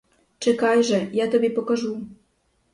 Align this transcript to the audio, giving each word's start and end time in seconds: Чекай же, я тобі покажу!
Чекай 0.45 0.81
же, 0.87 1.03
я 1.19 1.27
тобі 1.37 1.49
покажу! 1.61 1.95